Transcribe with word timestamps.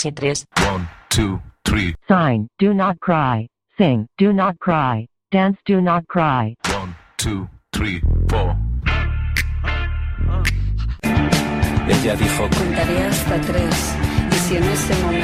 Chitres. 0.00 0.44
One, 0.66 0.88
two, 1.10 1.40
three. 1.64 1.94
Sign, 2.08 2.48
do 2.58 2.72
not 2.72 2.98
cry. 3.00 3.46
Sing, 3.76 4.06
do 4.18 4.32
not 4.32 4.58
cry. 4.58 5.06
Dance, 5.30 5.58
do 5.66 5.80
not 5.80 6.06
cry. 6.08 6.54
One, 6.72 6.94
two, 7.18 7.48
three, 7.72 8.00
four. 8.28 8.56
Ella 11.88 12.14
dijo, 12.16 12.48
Contaré 12.48 13.02
hasta 13.04 13.40
tres 13.40 13.96
y 14.30 14.34
si 14.34 14.56
en 14.56 14.64
ese 14.64 14.94
momento 15.02 15.19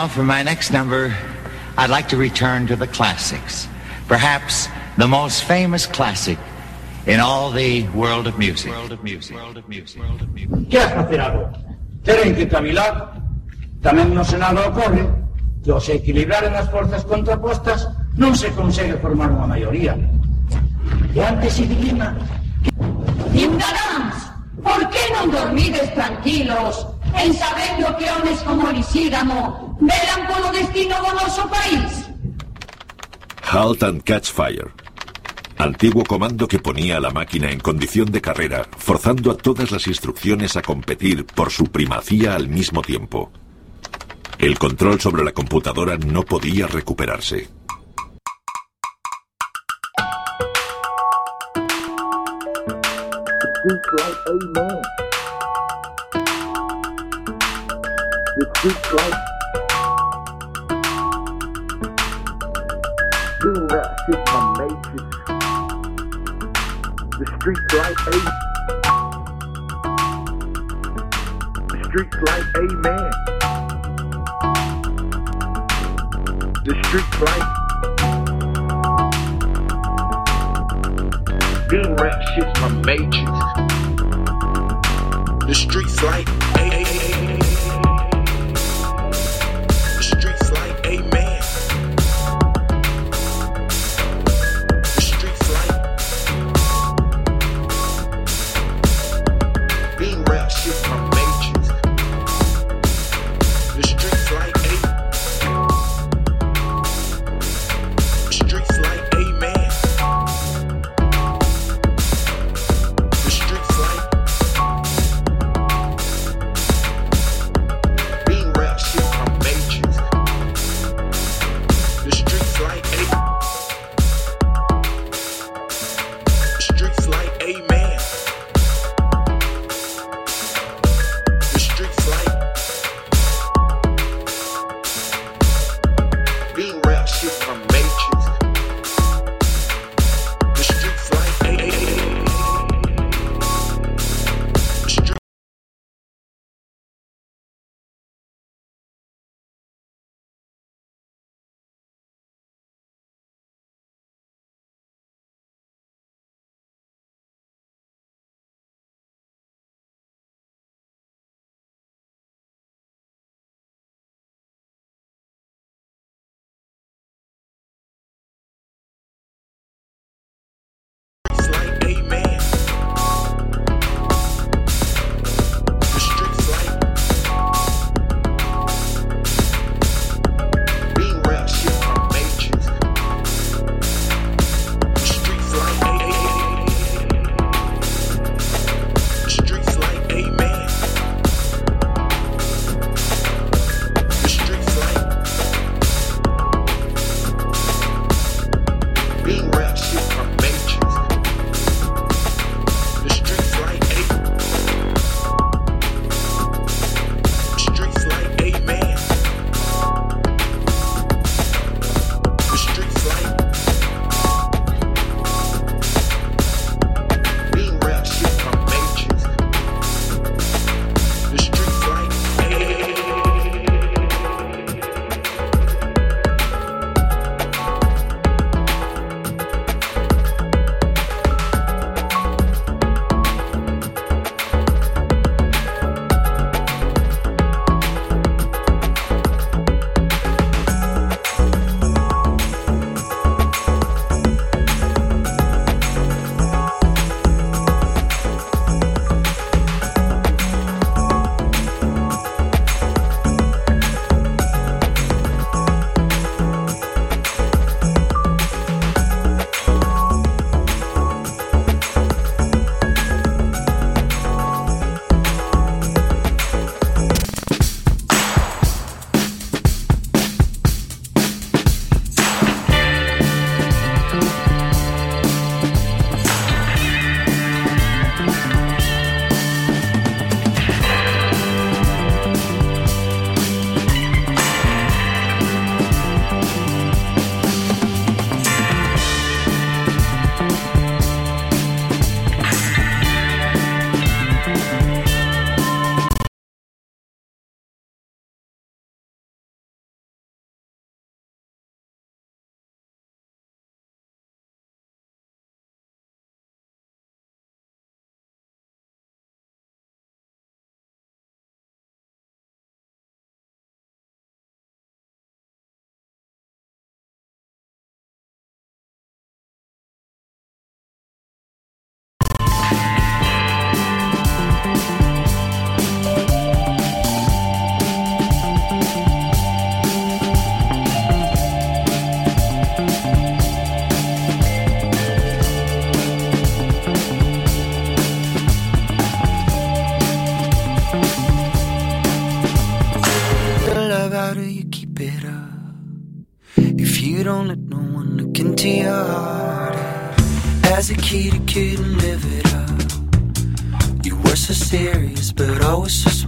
now 0.00 0.08
for 0.08 0.24
my 0.24 0.42
next 0.42 0.72
number, 0.72 1.14
I'd 1.76 1.90
like 1.90 2.08
to 2.08 2.16
return 2.16 2.66
to 2.68 2.76
the 2.76 2.86
classics. 2.86 3.68
Perhaps 4.08 4.66
the 4.96 5.06
most 5.06 5.44
famous 5.44 5.84
classic 5.84 6.38
in 7.06 7.20
all 7.20 7.50
the 7.50 7.86
world 7.88 8.26
of 8.26 8.38
music. 8.38 8.72
World 8.72 8.92
of 8.92 9.04
music. 9.04 9.36
World 9.36 9.58
of 9.58 9.68
music. 9.68 10.00
World 10.00 10.22
of 10.22 10.32
music. 10.32 10.70
que 10.70 10.78
has 10.78 10.92
facer 10.94 11.20
agora? 11.20 11.52
Teren 12.02 12.34
que 12.34 12.48
cavilar. 12.48 13.20
Tamén 13.84 14.16
no 14.16 14.24
Senado 14.24 14.64
ocorre 14.72 15.04
que 15.60 15.68
ao 15.68 15.80
se 15.84 16.00
equilibraren 16.00 16.56
as 16.56 16.72
forzas 16.72 17.04
contrapostas 17.04 17.84
non 18.16 18.32
se 18.32 18.48
consegue 18.56 18.96
formar 19.04 19.28
unha 19.28 19.52
maioría. 19.52 20.00
E 21.12 21.20
ante 21.20 21.52
ese 21.52 21.68
dilema 21.68 22.16
Ciudadanos, 23.36 24.16
por 24.64 24.80
que 24.88 25.04
non 25.12 25.28
dormides 25.28 25.92
tranquilos 25.92 26.88
en 27.20 27.36
sabendo 27.36 27.92
que 28.00 28.08
homes 28.08 28.40
como 28.48 28.72
Lisígamo 28.72 29.69
velan 29.80 30.26
polo 30.28 30.52
destino 30.52 30.96
do 31.00 31.12
noso 31.16 31.48
país? 31.48 32.10
Halt 33.42 33.82
and 33.82 34.02
Catch 34.04 34.30
Fire. 34.30 34.70
Antiguo 35.58 36.04
comando 36.04 36.48
que 36.48 36.58
ponía 36.58 36.96
a 36.96 37.00
la 37.00 37.10
máquina 37.10 37.50
en 37.50 37.60
condición 37.60 38.10
de 38.10 38.20
carrera, 38.20 38.66
forzando 38.78 39.30
a 39.30 39.36
todas 39.36 39.70
las 39.70 39.86
instrucciones 39.86 40.56
a 40.56 40.62
competir 40.62 41.26
por 41.26 41.50
su 41.50 41.64
primacía 41.64 42.34
al 42.34 42.48
mismo 42.48 42.80
tiempo. 42.80 43.30
El 44.38 44.58
control 44.58 45.00
sobre 45.00 45.22
la 45.22 45.32
computadora 45.32 45.98
no 45.98 46.22
podía 46.22 46.66
recuperarse. 46.66 47.48
where 63.80 63.88
I 63.88 63.96
seek 64.06 64.22
my 64.26 64.40
mates. 64.58 64.88
The 67.18 67.26
streets 67.36 67.68
like 67.74 68.00
a 68.06 68.18
The 71.68 71.78
streets 71.88 72.16
like 72.22 72.48
a 72.54 72.64
man. 72.84 73.12
The 76.64 76.74
streets 76.84 77.16
like 77.20 77.48
Good 81.68 81.88
rap 82.00 82.18
shit's 82.34 82.54
my 82.60 82.68
matrix. 82.84 83.32
The 85.46 85.54
streets 85.54 86.02
like 86.02 86.28
a. 86.58 87.39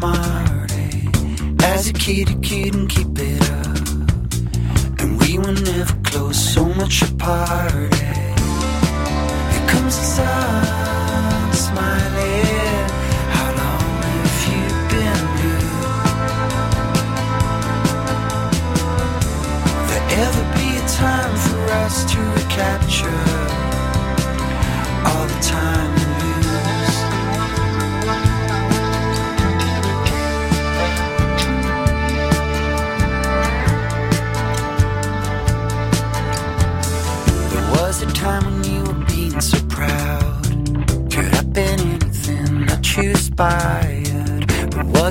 As 0.05 1.89
a 1.89 1.93
kid, 1.93 2.29
a 2.29 2.35
kid, 2.41 2.75
and 2.75 2.89
keep 2.89 3.17
it 3.17 3.51
up. 3.51 3.77
And 4.99 5.21
we 5.21 5.39
were 5.39 5.53
never 5.53 5.95
close, 6.03 6.55
so 6.55 6.65
much 6.65 7.03
apart. 7.03 7.62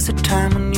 was 0.01 0.09
a 0.09 0.13
time 0.23 0.70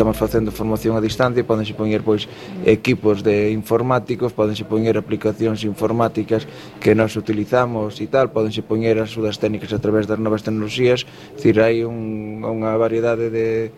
estamos 0.00 0.16
facendo 0.16 0.50
formación 0.50 0.96
a 0.96 1.04
distancia, 1.04 1.44
podense 1.44 1.76
poñer 1.76 2.00
pois 2.00 2.24
equipos 2.64 3.20
de 3.20 3.52
informáticos, 3.52 4.32
podense 4.32 4.64
poñer 4.64 4.96
aplicacións 4.96 5.60
informáticas 5.68 6.48
que 6.80 6.96
nós 6.96 7.20
utilizamos 7.20 8.00
e 8.00 8.08
tal, 8.08 8.32
podense 8.32 8.64
poñer 8.64 8.96
as 8.96 9.12
súas 9.12 9.36
técnicas 9.36 9.76
a 9.76 9.80
través 9.84 10.08
das 10.08 10.16
novas 10.16 10.40
tecnoloxías, 10.40 11.04
dicir, 11.36 11.60
hai 11.60 11.84
un, 11.84 12.40
unha 12.40 12.72
variedade 12.80 13.28
de 13.28 13.76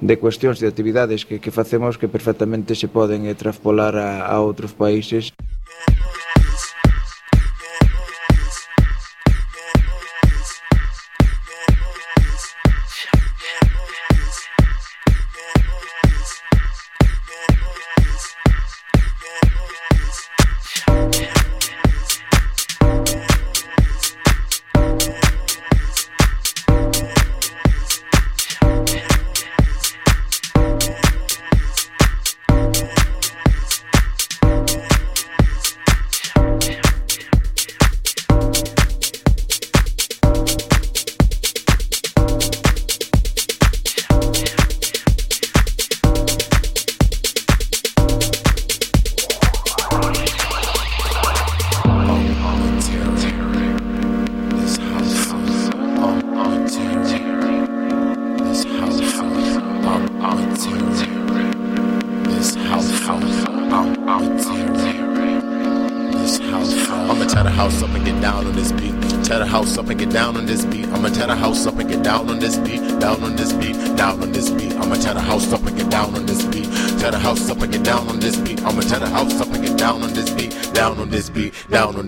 de 0.00 0.16
cuestións 0.16 0.56
de 0.58 0.66
actividades 0.66 1.28
que, 1.28 1.38
que 1.38 1.52
facemos 1.52 2.00
que 2.00 2.08
perfectamente 2.08 2.72
se 2.74 2.88
poden 2.88 3.28
eh, 3.28 3.36
traspolar 3.36 3.94
a, 3.94 4.26
a 4.26 4.40
outros 4.40 4.72
países. 4.72 5.30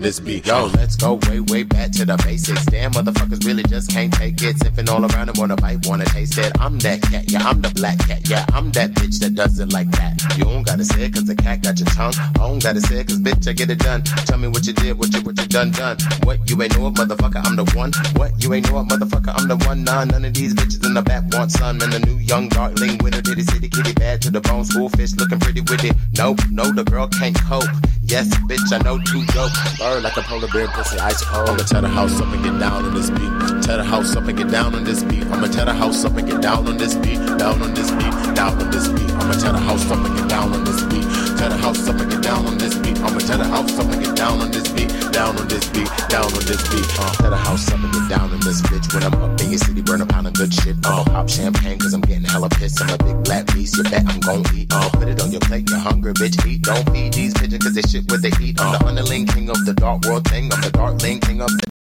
This 0.03 0.19
beat. 0.19 0.45
Yo, 0.45 0.65
let's 0.75 0.97
go 0.97 1.17
way, 1.29 1.39
way 1.39 1.63
back 1.63 1.89
to 1.91 2.03
the 2.05 2.17
basics. 2.17 2.65
Damn, 2.65 2.91
motherfuckers 2.91 3.45
really 3.45 3.63
just 3.63 3.89
can't 3.89 4.13
take 4.13 4.41
it. 4.43 4.59
Sipping 4.59 4.89
all 4.89 5.03
around 5.05 5.29
and 5.29 5.37
wanna 5.37 5.55
bite, 5.55 5.87
wanna 5.87 6.05
taste 6.05 6.37
it. 6.37 6.51
I'm 6.59 6.77
that 6.79 7.01
cat, 7.01 7.31
yeah, 7.31 7.47
I'm 7.47 7.61
the 7.61 7.69
black 7.69 7.97
cat, 7.99 8.27
yeah, 8.29 8.45
I'm 8.53 8.71
that 8.73 8.91
bitch 8.91 9.19
that 9.19 9.33
does 9.33 9.59
it 9.59 9.71
like 9.71 9.89
that. 9.91 10.21
You 10.37 10.43
don't 10.43 10.63
gotta 10.63 10.83
say 10.83 11.05
it 11.05 11.13
cause 11.13 11.23
the 11.25 11.35
cat 11.35 11.63
got 11.63 11.79
your 11.79 11.87
tongue. 11.87 12.13
I 12.17 12.39
don't 12.39 12.61
gotta 12.61 12.81
say 12.81 12.99
it 12.99 13.07
cause 13.07 13.19
bitch, 13.19 13.47
I 13.47 13.53
get 13.53 13.69
it 13.69 13.79
done. 13.79 14.03
Tell 14.27 14.37
me 14.37 14.49
what 14.49 14.67
you 14.67 14.73
did, 14.73 14.99
what 14.99 15.13
you, 15.13 15.21
what 15.21 15.39
you 15.39 15.47
done, 15.47 15.71
done. 15.71 15.97
What 16.23 16.37
you 16.49 16.61
ain't 16.61 16.77
know 16.77 16.87
it, 16.87 16.95
motherfucker, 16.95 17.41
I'm 17.45 17.55
the 17.55 17.65
one. 17.73 17.93
What 18.19 18.43
you 18.43 18.53
ain't 18.53 18.69
know 18.69 18.79
it, 18.81 18.87
motherfucker, 18.89 19.33
I'm 19.33 19.47
the 19.47 19.55
one. 19.65 19.83
Nah, 19.85 20.03
none 20.03 20.25
of 20.25 20.33
these 20.33 20.53
bitches 20.53 20.85
in 20.85 20.93
the 20.93 21.01
back 21.01 21.23
want 21.31 21.51
some. 21.51 21.79
And 21.79 21.93
the 21.93 21.99
new 21.99 22.17
young 22.17 22.49
darling 22.49 22.97
winner, 22.99 23.21
did 23.21 23.37
he 23.37 23.43
city 23.43 23.69
kitty 23.69 23.92
to 24.23 24.31
the 24.31 24.39
bone, 24.39 24.63
school 24.63 24.87
fish 24.87 25.11
looking 25.17 25.37
pretty 25.37 25.59
with 25.59 25.83
it. 25.83 25.93
Nope, 26.17 26.39
no, 26.49 26.71
the 26.71 26.85
girl 26.85 27.07
can't 27.07 27.35
cope. 27.43 27.67
Yes, 28.03 28.29
bitch, 28.47 28.71
I 28.71 28.79
know 28.79 28.95
too 29.03 29.25
dope. 29.35 29.51
Bird 29.77 30.03
like 30.03 30.15
a 30.15 30.21
polar 30.21 30.47
bear, 30.47 30.67
pussy 30.69 30.97
ice 30.97 31.21
cold. 31.25 31.49
I'ma 31.49 31.63
tear 31.63 31.81
the 31.81 31.89
house 31.89 32.15
up 32.21 32.31
and 32.31 32.41
get 32.43 32.57
down 32.57 32.85
on 32.85 32.93
this 32.93 33.09
beat. 33.09 33.31
Tear 33.63 33.77
the 33.77 33.83
house 33.83 34.15
up 34.15 34.23
and 34.23 34.37
get 34.37 34.49
down 34.49 34.75
on 34.75 34.85
this 34.85 35.03
beat. 35.03 35.25
I'ma 35.27 35.47
tear 35.47 35.65
the 35.65 35.73
house 35.73 36.05
up 36.05 36.15
and 36.15 36.25
get 36.25 36.41
down 36.41 36.67
on 36.67 36.77
this 36.77 36.95
beat. 36.95 37.19
Down 37.35 37.61
on 37.61 37.73
this 37.73 37.91
beat, 37.91 38.15
down 38.35 38.55
on 38.61 38.71
this 38.71 38.87
beat. 38.87 39.11
I'ma 39.11 39.33
tear 39.35 39.51
the 39.51 39.59
house 39.59 39.91
up 39.91 40.05
and 40.05 40.15
get 40.15 40.29
down 40.29 40.53
on 40.53 40.63
this 40.63 40.81
beat. 40.87 41.03
Tear 41.35 41.49
the 41.49 41.57
house 41.57 41.87
up 41.89 41.99
and 41.99 42.09
get 42.09 42.21
down 42.23 42.45
on 42.45 42.57
this 42.57 42.75
beat. 42.79 42.97
I'ma 43.03 43.19
tear 43.19 43.37
the 43.37 43.43
house 43.43 43.77
up 43.77 43.91
and 43.91 44.03
get 44.03 44.15
down 44.15 44.39
on 44.39 44.51
this 44.51 44.71
beat. 44.71 44.87
Down 45.11 45.35
on 45.35 45.47
this 45.51 45.67
beat, 45.69 45.91
down 46.07 46.31
on 46.31 46.43
this 46.47 46.63
beat. 46.71 46.87
Uh, 46.95 47.11
tear 47.19 47.29
the 47.29 47.37
house 47.37 47.67
up 47.67 47.79
and 47.83 47.91
get 47.91 48.07
down 48.07 48.31
on 48.31 48.39
this 48.39 48.61
bitch. 48.63 48.87
When 48.93 49.03
I'm 49.03 49.13
up 49.19 49.32
your 49.53 49.59
city, 49.59 49.81
burn 49.81 50.01
a 50.01 50.05
pound 50.05 50.27
of 50.27 50.33
good 50.33 50.53
shit. 50.53 50.75
Uh, 50.83 51.03
pop 51.05 51.29
champagne 51.29 51.77
cause 51.77 51.93
I'm 51.93 52.01
getting 52.01 52.23
hella 52.23 52.49
pissed. 52.49 52.81
I'm 52.81 52.89
a 52.89 52.97
big 52.97 53.23
black 53.23 53.45
beast, 53.53 53.77
you 53.77 53.83
bet 53.83 54.03
I'm 54.07 54.19
gon' 54.19 54.43
eat. 54.55 54.67
Uh, 54.71 54.89
put 54.89 55.07
it 55.07 55.21
on 55.21 55.31
your 55.31 55.41
plate, 55.41 55.69
you're 55.69 55.79
hungry, 55.79 56.13
bitch, 56.13 56.45
eat. 56.45 56.63
Don't 56.63 56.89
feed 56.91 57.13
these 57.13 57.33
pigeons 57.33 57.63
cause 57.63 57.73
they 57.75 57.81
shit 57.81 58.09
what 58.09 58.21
they 58.21 58.31
eat. 58.41 58.59
I'm 58.59 58.73
the 58.73 58.85
underling 58.85 59.27
king 59.27 59.49
of 59.49 59.63
the 59.65 59.73
dark 59.73 60.05
world 60.05 60.27
thing. 60.27 60.51
I'm 60.51 60.61
the 60.61 60.71
darkling 60.71 61.19
king 61.19 61.41
of 61.41 61.49
the 61.49 61.72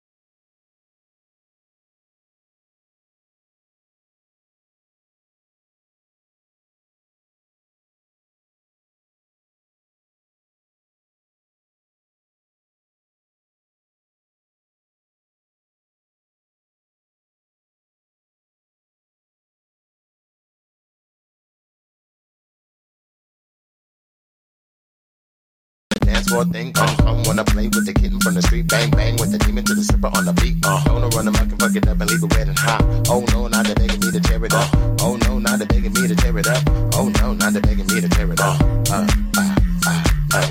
dance 26.32 26.52
thing. 26.52 26.72
Come, 26.72 26.96
come, 26.96 27.22
wanna 27.24 27.44
play 27.44 27.68
with 27.68 27.86
the 27.86 27.92
kitten 27.92 28.20
from 28.20 28.34
the 28.34 28.42
street. 28.42 28.66
Bang, 28.68 28.90
bang 28.90 29.16
with 29.16 29.32
the 29.32 29.38
demon 29.38 29.64
to 29.64 29.74
the 29.74 29.82
stripper 29.82 30.10
on 30.16 30.24
the 30.24 30.32
beat. 30.34 30.56
Uh, 30.64 30.82
don't 30.84 31.14
run 31.14 31.24
them, 31.26 31.36
I 31.36 31.44
can 31.44 31.58
fuck 31.58 31.74
it 31.76 31.86
up 31.88 32.00
and 32.00 32.10
leave 32.10 32.22
it 32.22 32.30
wet 32.34 32.48
and 32.48 32.58
hot. 32.58 32.82
Oh 33.08 33.24
no, 33.32 33.48
now 33.48 33.62
they're 33.62 33.74
begging 33.74 34.00
me 34.00 34.10
to 34.10 34.20
tear 34.20 34.44
it 34.44 34.54
up. 34.54 34.68
Oh 35.00 35.16
no, 35.28 35.38
now 35.38 35.56
they're 35.56 35.66
begging 35.66 35.92
me 35.92 36.08
to 36.08 36.14
tear 36.14 36.36
it 36.38 36.46
up. 36.46 36.62
Oh 36.94 37.08
no, 37.20 37.34
now 37.34 37.50
they're 37.50 37.62
begging 37.62 37.86
me 37.86 38.00
to 38.00 38.08
tear 38.08 38.32
it 38.32 38.40
up. 38.40 38.60
Uh, 38.90 39.06
uh, 39.36 39.54
uh, 39.86 40.02
uh. 40.34 40.50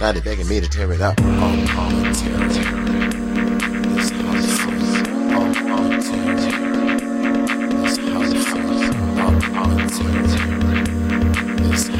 Now 0.00 0.12
they're 0.12 0.22
begging 0.22 0.48
me 0.48 0.60
to 0.60 0.68
tear 0.68 0.92
it 0.92 1.00
up. 1.00 1.14
Oh, 1.20 1.24
oh, 1.24 2.12
tear 2.14 2.34
it, 2.42 2.52
tear 2.52 2.62
it. 2.62 3.12
This 3.94 4.10
house 4.10 4.44
is 4.44 4.58
Oh, 5.34 5.52
oh, 5.74 5.88
tear 6.00 6.32
it, 6.32 6.38
tear 6.42 6.62
it. 6.72 7.00
This 7.82 7.96
house 7.98 8.32
is 8.32 8.46
Oh, 8.52 9.30
oh, 9.54 9.76
tear 9.88 10.24
it, 10.24 10.30
tear 10.30 10.56
it. 10.56 10.61
I'ma 11.90 11.98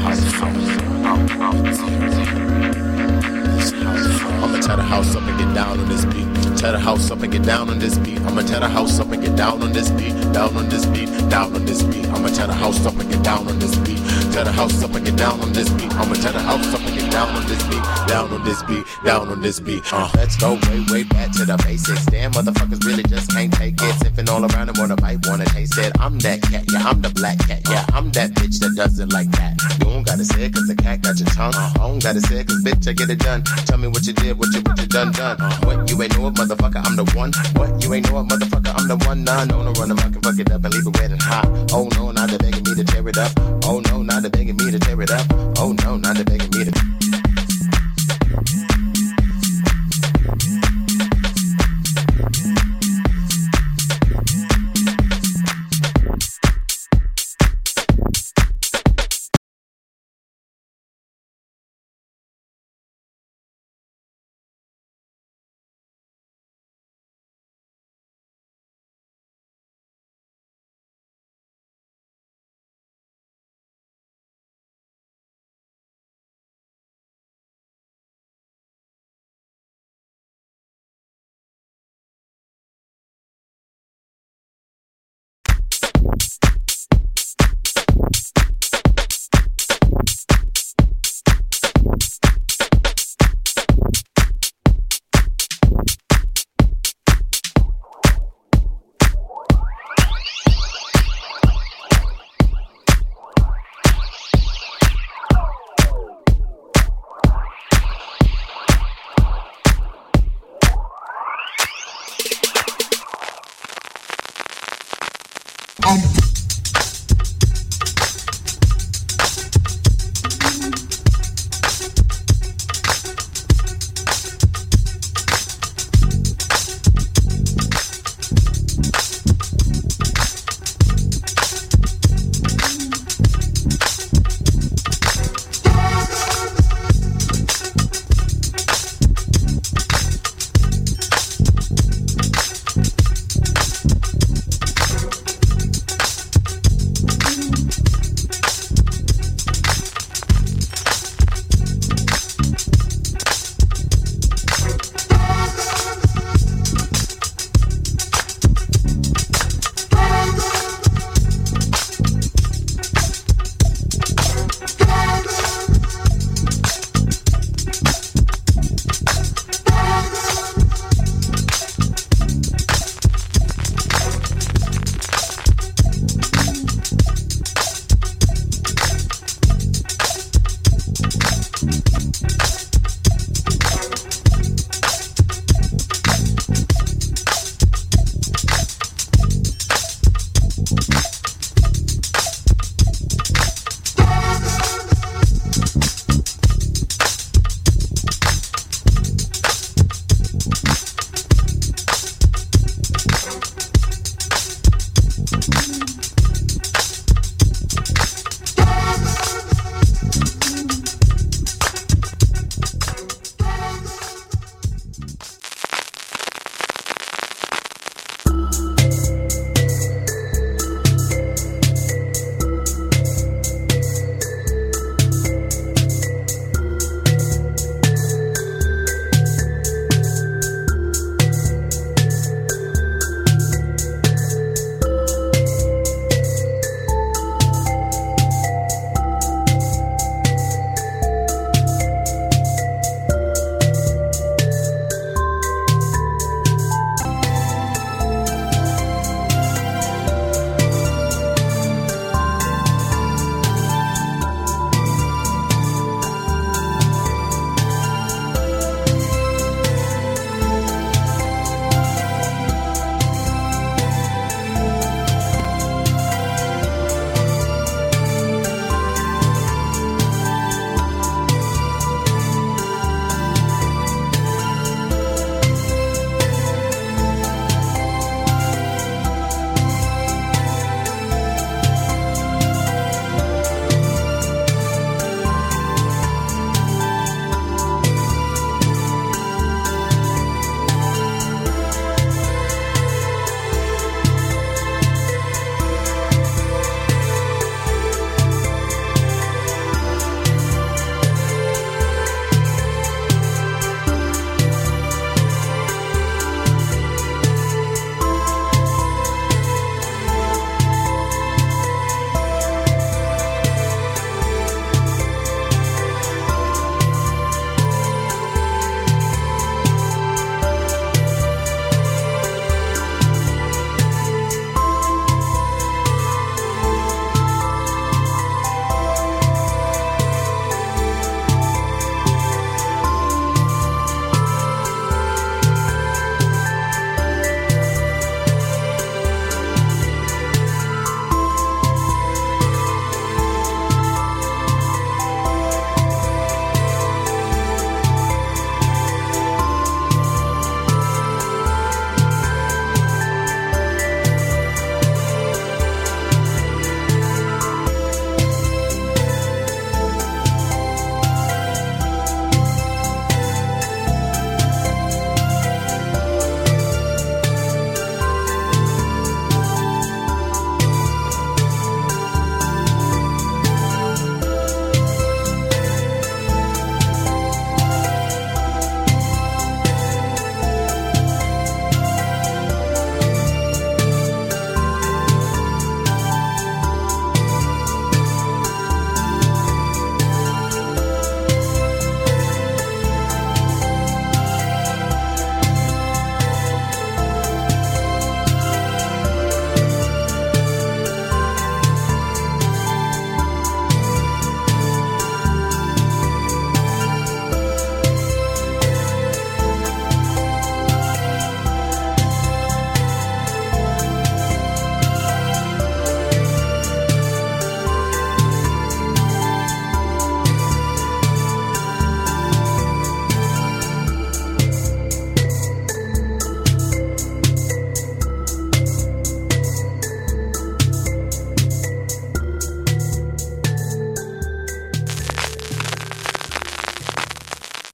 tear 4.61 4.77
the 4.77 4.83
house 4.83 5.17
up 5.17 5.23
and 5.25 5.39
get 5.39 5.55
down 5.55 5.81
on 5.81 5.89
this 5.89 6.05
beat. 6.05 6.57
Tear 6.57 6.73
the 6.73 6.79
house 6.79 7.11
up 7.11 7.23
and 7.23 7.33
get 7.33 7.43
down 7.43 7.69
on 7.69 7.81
this 7.81 7.99
beat. 7.99 8.21
I'ma 8.21 8.43
tear 8.43 8.61
the 8.61 8.69
house 8.69 9.01
up 9.01 9.11
and 9.11 9.21
get 9.21 9.35
down 9.35 9.61
on 9.61 9.73
this 9.73 9.91
beat. 9.91 10.15
Down 10.33 10.57
on 10.57 10.69
this 10.69 10.87
beat. 10.87 11.09
Down 11.29 11.55
on 11.55 11.65
this 11.65 11.83
beat. 11.83 12.07
I'ma 12.11 12.29
tear 12.29 12.47
the 12.47 12.55
house 12.55 12.87
up 12.87 12.97
and 12.97 13.11
get 13.11 13.25
down 13.25 13.49
on 13.49 13.59
this 13.59 13.75
beat. 13.79 13.99
Tear 14.33 14.45
the 14.45 14.53
house 14.53 14.83
up 14.83 14.95
and 14.95 15.05
get 15.05 15.17
down 15.17 15.39
on 15.43 15.53
this 15.53 15.69
beat. 15.69 15.93
I'ma 15.93 16.15
tear 16.15 16.33
the 16.33 16.41
house 16.41 16.73
up 16.73 16.81
and 16.81 16.99
get 16.99 17.13
down 17.13 17.29
on 17.37 17.47
this 17.47 17.63
beat. 17.69 17.83
Down 18.09 18.33
on 18.33 18.43
this 18.43 18.63
beat. 18.63 18.85
Down 19.05 19.29
on 19.29 19.43
this 19.43 19.61
beat. 19.61 19.83
Uh, 19.93 20.09
let's 20.17 20.37
go 20.37 20.55
way, 20.55 20.81
way 20.89 21.03
back 21.05 21.33
to 21.33 21.45
the 21.45 21.61
basics. 21.67 22.07
Damn, 22.07 22.33
motherfuckers 22.33 22.83
really 22.83 23.03
just 23.03 23.31
can't 23.31 23.53
take 23.53 23.75
it. 23.83 23.95
Sipping 24.01 24.31
all 24.31 24.41
around 24.41 24.71
and 24.71 24.79
wanna 24.79 24.97
bite, 24.97 25.19
wanna 25.27 25.45
taste 25.45 25.77
it. 25.77 25.93
I'm 26.01 26.19
that 26.21 26.41
cat, 26.41 26.65
yeah, 26.73 26.81
I'm 26.81 27.03
the 27.03 27.11
black 27.11 27.39
cat, 27.41 27.61
yeah, 27.69 27.85
I'm 27.93 28.11
that 28.13 28.31
bitch 28.33 28.59
that 28.61 28.73
does 28.75 28.99
it 28.99 29.13
like 29.13 29.31
that. 29.33 29.61
You 29.79 29.93
don't 29.93 30.03
gotta 30.03 30.25
say 30.25 30.45
it 30.45 30.55
cause 30.55 30.67
the 30.67 30.77
cat 30.77 31.03
got 31.03 31.19
your 31.19 31.29
tongue. 31.29 31.55
I 31.55 31.73
don't 31.77 32.03
gotta 32.03 32.23
say 32.23 32.41
it 32.41 32.49
cause 32.49 32.65
bitch, 32.65 32.89
I 32.89 32.93
get 32.95 33.11
it 33.11 33.19
done. 33.19 33.45
Tell 33.69 33.77
me 33.77 33.89
what 33.89 34.07
you 34.07 34.15
did, 34.15 34.39
what 34.39 34.49
you, 34.55 34.63
what 34.65 34.81
you 34.81 34.87
done, 34.87 35.13
done. 35.13 35.37
What 35.69 35.91
you 35.91 36.01
ain't 36.03 36.17
know 36.17 36.29
it, 36.29 36.35
motherfucker, 36.41 36.81
I'm 36.81 36.97
the 36.97 37.05
one. 37.13 37.33
What 37.53 37.83
you 37.85 37.93
ain't 37.93 38.11
know 38.11 38.21
it, 38.21 38.29
motherfucker, 38.29 38.73
I'm 38.81 38.89
the 38.89 38.97
one. 39.05 39.25
Nah, 39.25 39.45
no, 39.45 39.63
no, 39.63 39.73
run 39.77 39.93
can 39.93 40.23
fuck 40.23 40.39
it 40.39 40.51
up 40.51 40.65
and 40.65 40.73
leave 40.73 40.87
it 40.87 40.97
wet 40.97 41.13
and 41.13 41.21
hot. 41.21 41.45
Oh 41.73 41.89
no, 42.01 42.13
now 42.13 42.27
they're 42.27 42.39
begging 42.39 42.65
me 42.65 42.75
to 42.81 42.85
tear 42.85 43.07
it 43.07 43.19
up. 43.19 43.33
Oh 43.65 43.81
no, 43.81 44.03
now 44.03 44.21
they're 44.21 44.31
begging 44.31 44.57
me 44.57 44.71
to 44.71 44.79
tear 44.79 45.01
it 45.01 45.11
up. 45.11 45.27
Oh 45.59 45.73
no, 45.85 45.97
now 45.97 46.13
they're 46.13 46.25
begging 46.25 46.51
me 46.51 46.65
to. 46.65 46.92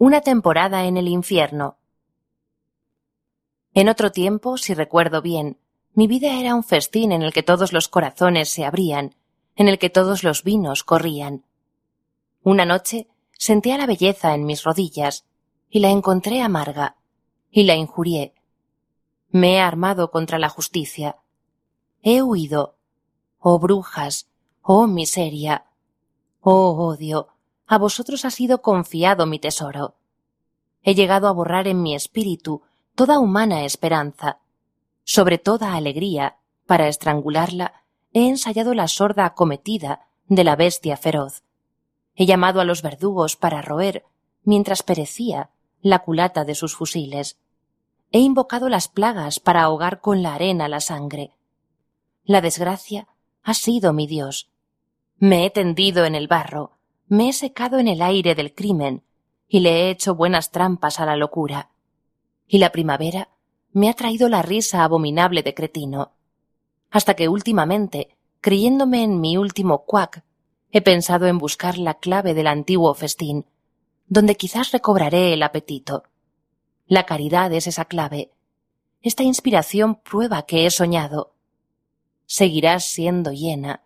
Una 0.08 0.22
temporada 0.22 0.86
en 0.86 0.96
el 0.96 1.06
infierno. 1.06 1.76
En 3.74 3.90
otro 3.90 4.10
tiempo, 4.10 4.56
si 4.56 4.72
recuerdo 4.72 5.20
bien, 5.20 5.58
mi 5.92 6.06
vida 6.06 6.40
era 6.40 6.54
un 6.54 6.64
festín 6.64 7.12
en 7.12 7.20
el 7.20 7.34
que 7.34 7.42
todos 7.42 7.74
los 7.74 7.88
corazones 7.88 8.48
se 8.48 8.64
abrían, 8.64 9.16
en 9.54 9.68
el 9.68 9.78
que 9.78 9.90
todos 9.90 10.24
los 10.24 10.44
vinos 10.44 10.82
corrían. 10.82 11.44
Una 12.42 12.64
noche 12.64 13.06
sentí 13.32 13.70
a 13.70 13.76
la 13.76 13.84
belleza 13.84 14.32
en 14.34 14.46
mis 14.46 14.64
rodillas 14.64 15.26
y 15.68 15.80
la 15.80 15.90
encontré 15.90 16.40
amarga 16.40 16.96
y 17.50 17.64
la 17.64 17.74
injurié. 17.74 18.32
Me 19.28 19.56
he 19.56 19.60
armado 19.60 20.10
contra 20.10 20.38
la 20.38 20.48
justicia. 20.48 21.18
He 22.00 22.22
huido. 22.22 22.78
Oh 23.40 23.58
brujas, 23.58 24.30
oh 24.62 24.86
miseria, 24.86 25.66
oh 26.40 26.70
odio, 26.78 27.28
a 27.66 27.76
vosotros 27.76 28.24
ha 28.24 28.30
sido 28.30 28.62
confiado 28.62 29.26
mi 29.26 29.38
tesoro. 29.38 29.97
He 30.88 30.94
llegado 30.94 31.29
a 31.29 31.33
borrar 31.33 31.68
en 31.68 31.83
mi 31.83 31.94
espíritu 31.94 32.62
toda 32.94 33.18
humana 33.18 33.66
esperanza. 33.66 34.38
Sobre 35.05 35.37
toda 35.37 35.74
alegría, 35.74 36.38
para 36.64 36.88
estrangularla, 36.88 37.85
he 38.14 38.27
ensayado 38.27 38.72
la 38.72 38.88
sorda 38.88 39.27
acometida 39.27 40.09
de 40.29 40.44
la 40.44 40.57
bestia 40.57 40.96
feroz. 40.96 41.42
He 42.14 42.24
llamado 42.24 42.62
a 42.62 42.64
los 42.64 42.81
verdugos 42.81 43.37
para 43.37 43.61
roer, 43.61 44.07
mientras 44.44 44.83
perecía, 44.83 45.51
la 45.83 45.98
culata 45.98 46.46
de 46.46 46.55
sus 46.55 46.74
fusiles. 46.74 47.38
He 48.11 48.20
invocado 48.20 48.70
las 48.70 48.88
plagas 48.88 49.40
para 49.40 49.64
ahogar 49.64 50.01
con 50.01 50.22
la 50.22 50.37
arena 50.37 50.68
la 50.68 50.81
sangre. 50.81 51.33
La 52.24 52.40
desgracia 52.40 53.09
ha 53.42 53.53
sido 53.53 53.92
mi 53.92 54.07
Dios. 54.07 54.48
Me 55.18 55.44
he 55.44 55.51
tendido 55.51 56.07
en 56.07 56.14
el 56.14 56.29
barro, 56.29 56.79
me 57.09 57.29
he 57.29 57.35
secado 57.35 57.79
en 57.79 57.88
el 57.88 58.01
aire 58.01 58.35
del 58.35 58.55
crimen, 58.55 59.03
y 59.48 59.61
le 59.61 59.70
he 59.70 59.90
hecho 59.90 60.14
buenas 60.14 60.50
trampas 60.50 61.00
a 61.00 61.06
la 61.06 61.16
locura. 61.16 61.70
Y 62.46 62.58
la 62.58 62.70
primavera 62.70 63.30
me 63.72 63.88
ha 63.88 63.94
traído 63.94 64.28
la 64.28 64.42
risa 64.42 64.84
abominable 64.84 65.42
de 65.42 65.54
cretino. 65.54 66.12
Hasta 66.90 67.14
que 67.14 67.28
últimamente, 67.28 68.16
creyéndome 68.40 69.02
en 69.02 69.20
mi 69.20 69.37
último 69.37 69.84
cuac, 69.84 70.24
he 70.70 70.82
pensado 70.82 71.26
en 71.26 71.38
buscar 71.38 71.78
la 71.78 71.94
clave 71.94 72.34
del 72.34 72.46
antiguo 72.46 72.94
festín, 72.94 73.46
donde 74.06 74.37
quizás 74.37 74.72
recobraré 74.72 75.32
el 75.32 75.42
apetito. 75.42 76.04
La 76.87 77.04
caridad 77.04 77.52
es 77.52 77.66
esa 77.66 77.84
clave. 77.84 78.30
Esta 79.02 79.22
inspiración 79.22 79.96
prueba 79.96 80.46
que 80.46 80.66
he 80.66 80.70
soñado. 80.70 81.34
Seguirás 82.26 82.84
siendo 82.84 83.32
llena, 83.32 83.82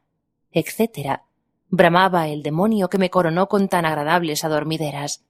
etc. 0.53 1.21
bramaba 1.69 2.29
el 2.29 2.43
demonio 2.43 2.89
que 2.89 2.99
me 2.99 3.11
coronó 3.11 3.49
con 3.49 3.69
tan 3.69 3.85
agradables 3.85 4.45
adormideras. 4.45 5.25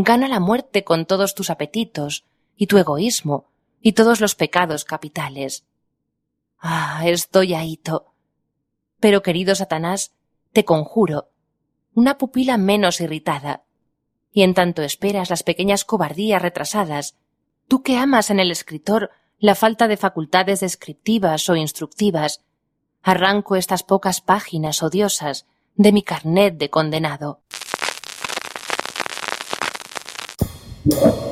Gana 0.00 0.28
la 0.28 0.38
muerte 0.38 0.84
con 0.84 1.06
todos 1.06 1.34
tus 1.34 1.50
apetitos, 1.50 2.24
y 2.56 2.68
tu 2.68 2.78
egoísmo, 2.78 3.46
y 3.80 3.94
todos 3.94 4.20
los 4.20 4.36
pecados 4.36 4.84
capitales. 4.84 5.64
Ah, 6.60 7.02
estoy 7.04 7.54
ahito. 7.54 8.14
Pero, 9.00 9.24
querido 9.24 9.56
Satanás, 9.56 10.12
te 10.52 10.64
conjuro, 10.64 11.30
una 11.94 12.16
pupila 12.16 12.58
menos 12.58 13.00
irritada, 13.00 13.64
y 14.32 14.42
en 14.42 14.54
tanto 14.54 14.82
esperas 14.82 15.30
las 15.30 15.42
pequeñas 15.42 15.84
cobardías 15.84 16.42
retrasadas, 16.42 17.16
tú 17.66 17.82
que 17.82 17.96
amas 17.96 18.30
en 18.30 18.38
el 18.38 18.52
escritor 18.52 19.10
la 19.40 19.56
falta 19.56 19.88
de 19.88 19.96
facultades 19.96 20.60
descriptivas 20.60 21.48
o 21.48 21.56
instructivas, 21.56 22.44
arranco 23.02 23.56
estas 23.56 23.82
pocas 23.82 24.20
páginas 24.20 24.80
odiosas 24.80 25.46
de 25.74 25.90
mi 25.90 26.04
carnet 26.04 26.56
de 26.56 26.70
condenado. 26.70 27.40
Yeah. 30.90 31.28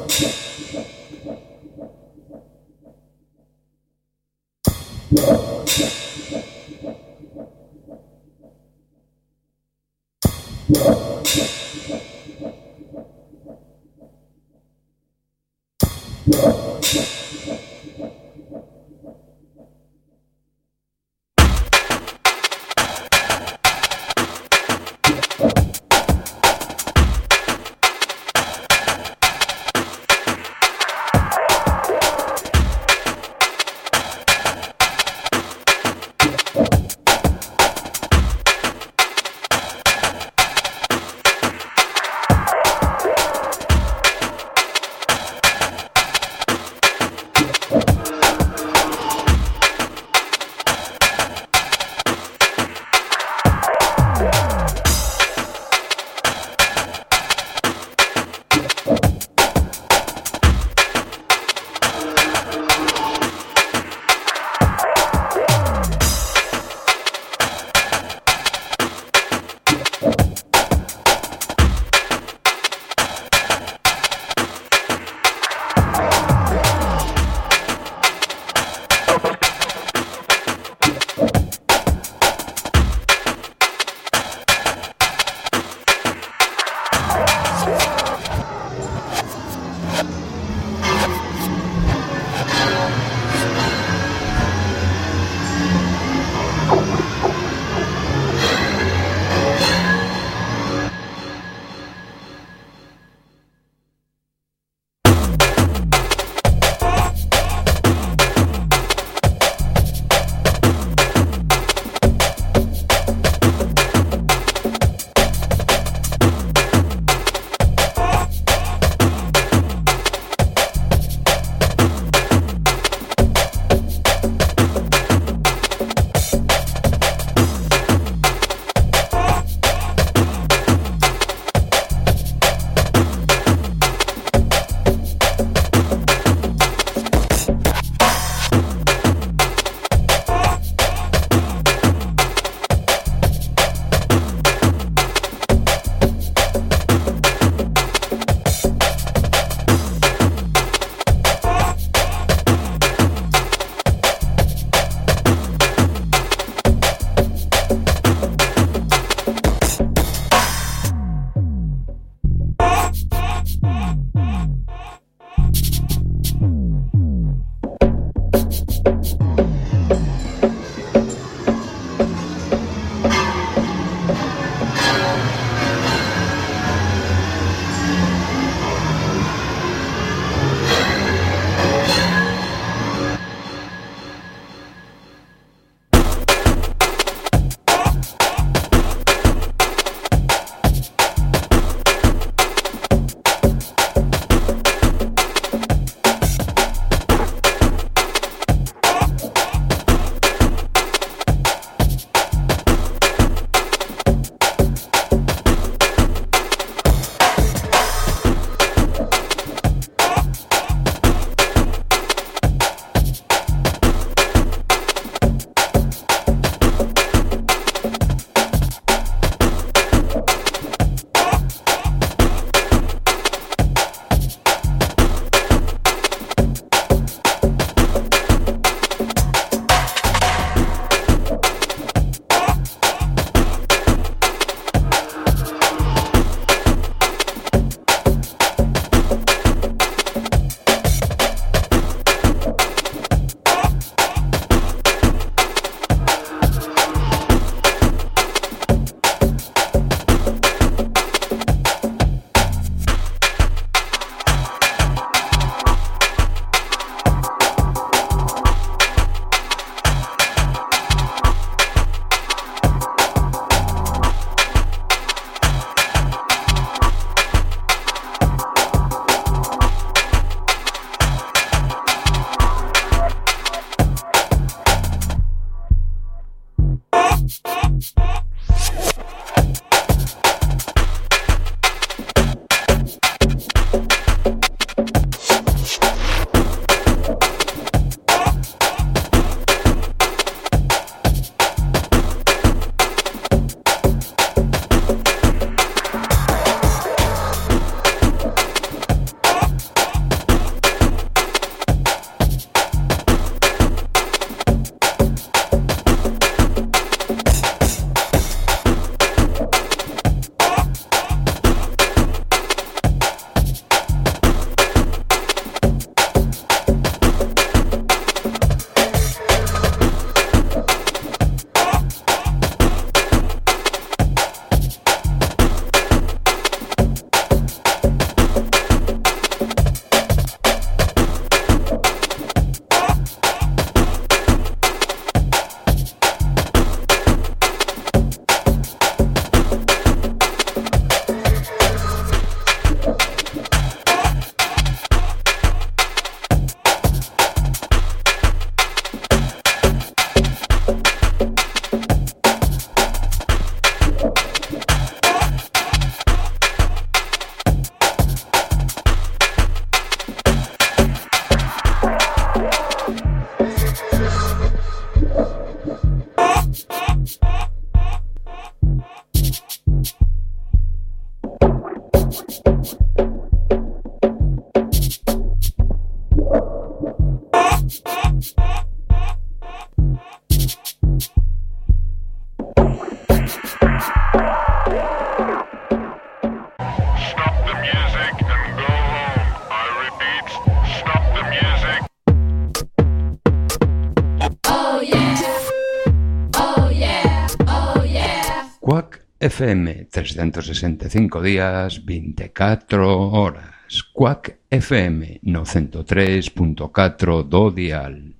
FM, 399.37 399.85
365 399.91 401.21
días, 401.21 401.85
24 401.85 402.89
horas. 402.89 403.83
Quack 403.93 404.39
FM, 404.49 405.21
903.4 405.23 407.23
do 407.23 407.51
dial. 407.51 408.15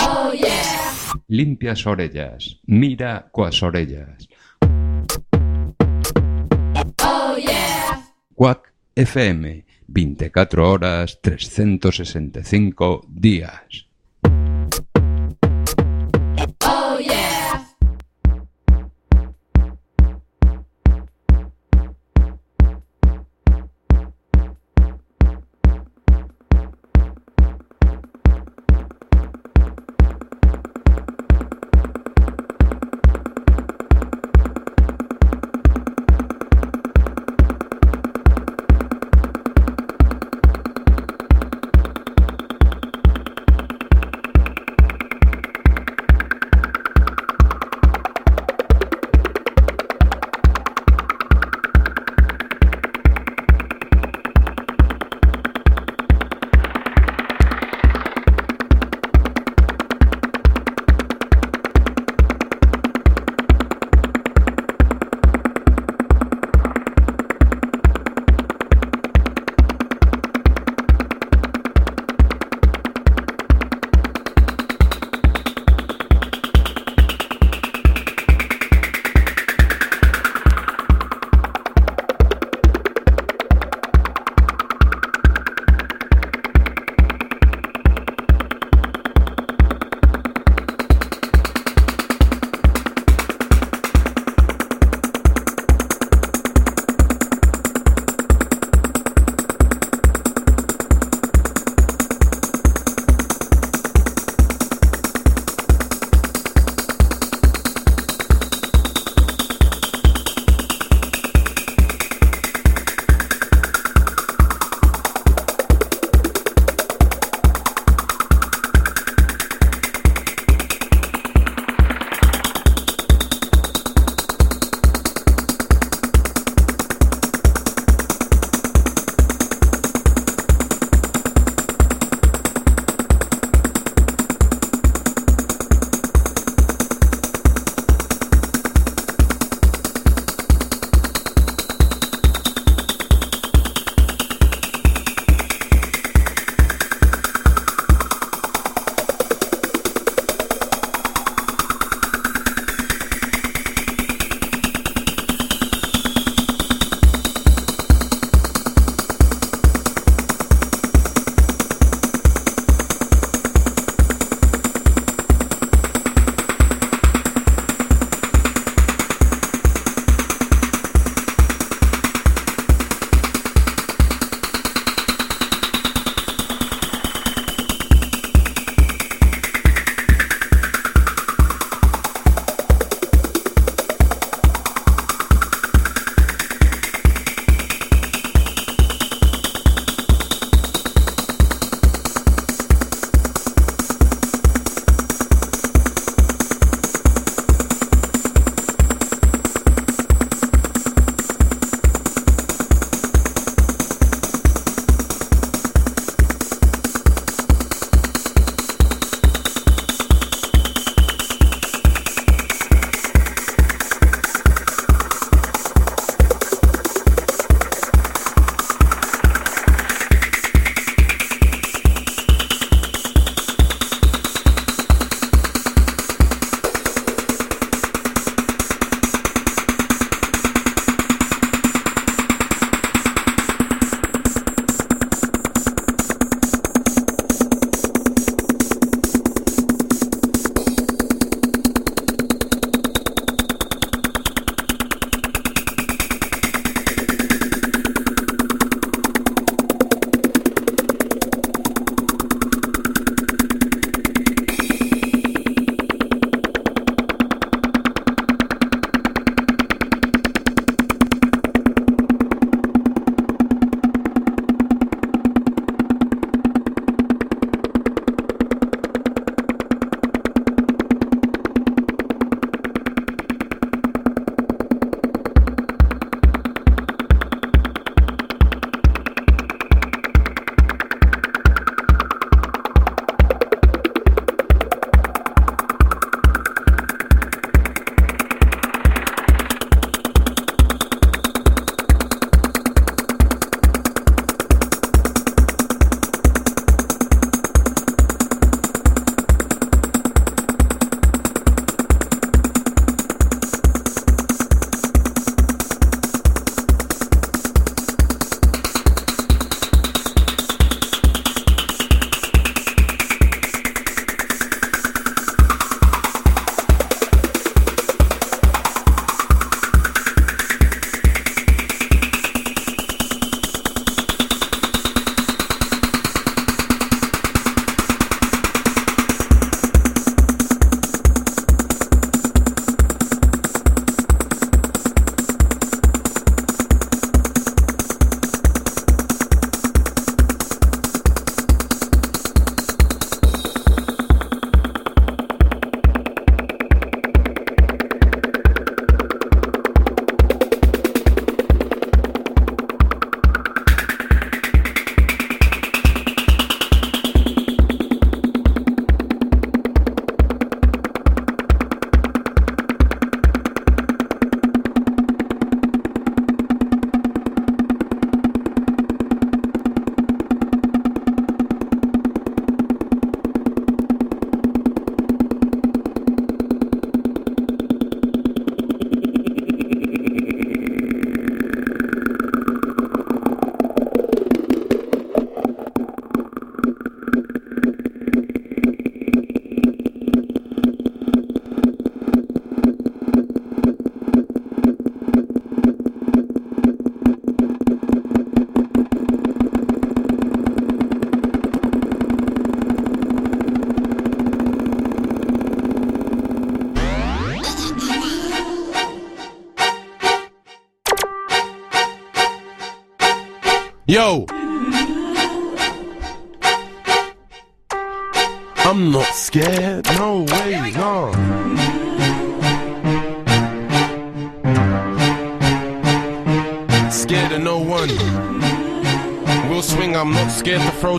Oh, 0.00 0.32
yeah. 0.32 0.94
Limpia 1.28 1.72
as 1.72 1.86
orellas, 1.86 2.58
mira 2.66 3.28
coas 3.30 3.62
orellas. 3.62 4.26
Oh, 7.04 7.36
yeah. 7.36 8.06
Quack 8.34 8.72
FM, 8.94 9.66
24 9.86 10.66
horas, 10.66 11.20
365 11.20 13.02
días. 13.06 13.85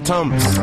Tumps. 0.07 0.57